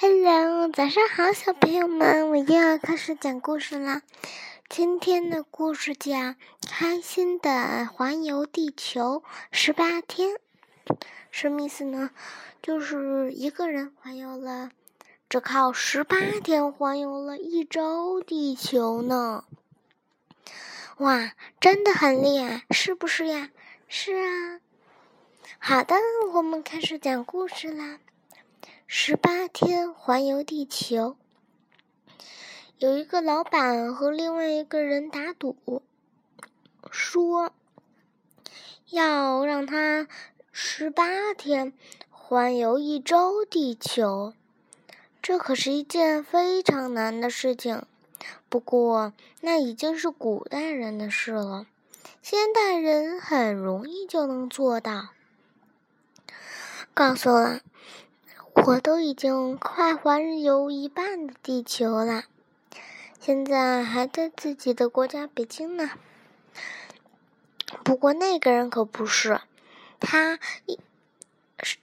[0.00, 4.02] Hello，早上好，小朋友们，我又要开始讲故事啦。
[4.68, 6.12] 今天的故事叫
[6.70, 10.36] 《开心的环游地球十八天》，
[11.32, 12.10] 什么意思呢？
[12.62, 14.70] 就是一个人环游了，
[15.28, 19.42] 只靠十八天环游了一周地球呢。
[20.98, 23.50] 哇，真的很厉害，是不是呀？
[23.88, 24.60] 是啊。
[25.58, 25.96] 好的，
[26.34, 27.98] 我们开始讲故事啦。
[28.90, 31.18] 十八天环游地球，
[32.78, 35.82] 有一个老板和另外一个人打赌，
[36.90, 37.52] 说
[38.88, 40.08] 要让他
[40.52, 41.74] 十八天
[42.08, 44.32] 环游一周地球。
[45.20, 47.84] 这可是一件非常难的事情。
[48.48, 49.12] 不过，
[49.42, 51.66] 那已经是古代人的事了，
[52.22, 55.08] 现代人很容易就能做到。
[56.94, 57.60] 告诉了，
[58.66, 62.24] 我都已经快环游一半的地球了，
[63.20, 65.90] 现在还在自己的国家北京呢。
[67.84, 69.40] 不过那个人可不是，
[70.00, 70.78] 他一
[71.62, 71.78] 是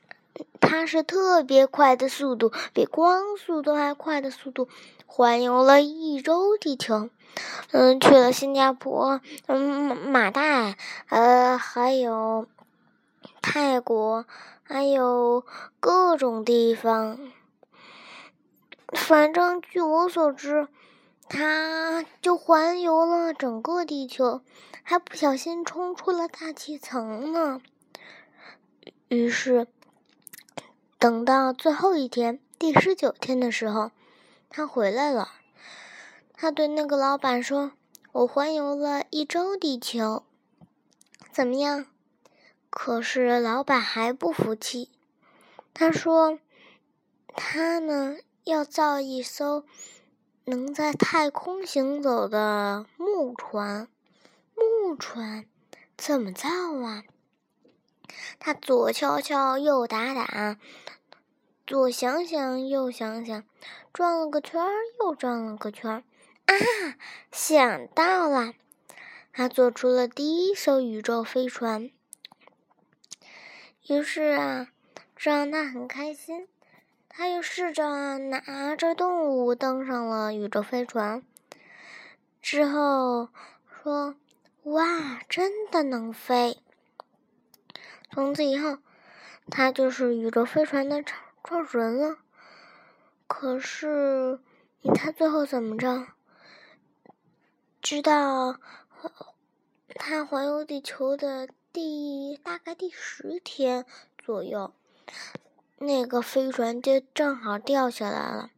[0.60, 4.68] 他是特别快的速度，比光速都还快的速度，
[5.06, 7.10] 环游了一周地球。
[7.72, 10.78] 嗯，去了新加坡，嗯，马代，
[11.10, 12.48] 呃，还有
[13.56, 14.26] 泰国。
[14.64, 15.46] 还有
[15.80, 17.32] 各种地方，
[18.92, 20.68] 反正据我所知，
[21.30, 24.42] 他就环游了整个地球，
[24.84, 27.62] 还不小心冲出了大气层呢。
[29.08, 29.68] 于是，
[31.00, 33.92] 等到最后一天，第十九天的时候，
[34.50, 35.30] 他回来了。
[36.34, 37.72] 他对那个老板说
[38.12, 40.24] ：“我环游了一周地球，
[41.32, 41.86] 怎么样？”
[42.78, 44.92] 可是老板还不服气，
[45.74, 46.40] 他说
[47.34, 49.64] ：“他呢要造一艘
[50.44, 53.88] 能在太空行走的木船。
[54.56, 55.46] 木船
[55.96, 56.50] 怎么造
[56.84, 57.06] 啊？”
[58.40, 60.58] 他左敲敲，右打打，
[61.66, 63.46] 左想想，右想想，
[63.94, 64.70] 转了个圈儿，
[65.00, 66.04] 又转了个圈儿。
[66.46, 66.54] 啊，
[67.32, 68.54] 想到了！
[69.32, 71.90] 他做出了第一艘宇宙飞船。
[73.88, 74.68] 于是啊，
[75.16, 76.48] 这让他很开心。
[77.08, 81.22] 他又试着拿着动物登上了宇宙飞船，
[82.42, 83.30] 之后
[83.84, 84.16] 说
[84.64, 86.58] ：“哇，真的能飞！”
[88.12, 88.80] 从此以后，
[89.52, 92.18] 他就是宇宙飞船的创创始人了。
[93.28, 94.40] 可是，
[94.82, 96.08] 你猜最后怎么着？
[97.84, 98.60] 知道
[99.94, 101.48] 他环游地球的。
[101.76, 103.86] 第大概第十天
[104.18, 104.72] 左右，
[105.78, 108.50] 那个飞船就正好掉下来了，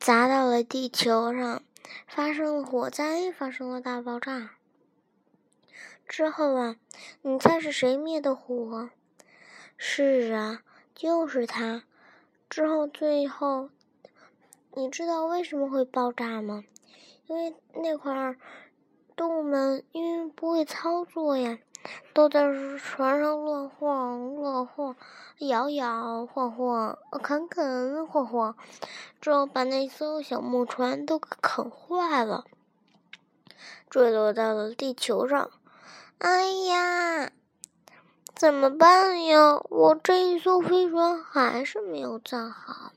[0.00, 1.62] 砸到了地球上，
[2.06, 4.52] 发生了火灾，发生了大爆炸。
[6.08, 6.76] 之后啊，
[7.20, 8.88] 你猜是谁灭的火？
[9.76, 10.62] 是啊，
[10.94, 11.84] 就是他。
[12.48, 13.68] 之后最后，
[14.72, 16.64] 你知道为什么会爆炸吗？
[17.26, 18.38] 因为那块儿
[19.14, 21.58] 动物们因为不会操作呀。
[22.12, 22.42] 都在
[22.78, 24.96] 船上乱晃乱晃，
[25.38, 28.56] 摇摇晃晃，啃啃晃晃，
[29.20, 32.44] 之后把那艘小木船都给啃坏了，
[33.88, 35.50] 坠落到了地球上。
[36.18, 37.32] 哎呀，
[38.34, 39.60] 怎么办呀？
[39.70, 42.92] 我这一艘飞船还是没有造好。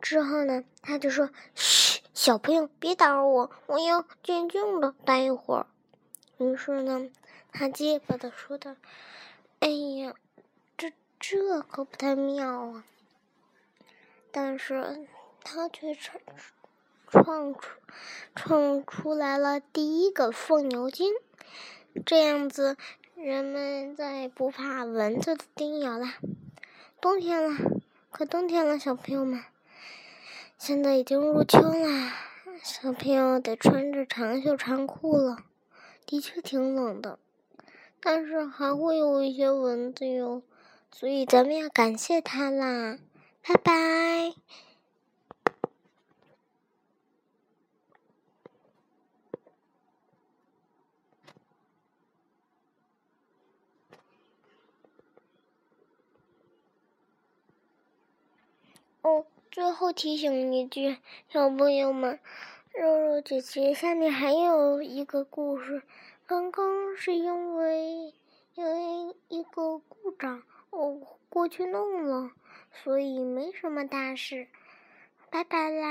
[0.00, 5.66] 之后呢，他就说：“嘘，小朋友，别打扰我，我要静静的待一会儿。”
[6.38, 7.10] 于是呢。
[7.52, 8.76] 他结巴的说道
[9.60, 10.14] ：“哎呀，
[10.76, 12.84] 这这可不太妙啊！”
[14.32, 15.06] 但是，
[15.42, 16.20] 他却创
[17.08, 17.60] 创出
[18.34, 21.12] 创出来了第一个疯牛精，
[22.06, 22.76] 这样子，
[23.16, 26.06] 人们再不怕蚊子叮咬了。
[27.00, 29.42] 冬天了，快冬天了，小朋友们，
[30.56, 32.12] 现在已经入秋了，
[32.62, 35.38] 小朋友得穿着长袖长裤了，
[36.06, 37.18] 的确挺冷的。
[38.02, 40.42] 但是还会有一些蚊子哟，
[40.90, 42.98] 所以咱们要感谢它啦，
[43.46, 44.34] 拜拜。
[59.02, 60.96] 哦，最后提醒一句，
[61.28, 62.18] 小朋友们，
[62.74, 65.82] 肉肉姐姐下面还有一个故事。
[66.30, 68.14] 刚刚是因为
[68.54, 72.30] 因为一个故障，我过去弄了，
[72.84, 74.46] 所以没什么大事。
[75.28, 75.88] 拜拜啦。